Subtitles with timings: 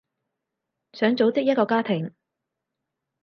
[0.93, 2.11] 想組織一個家庭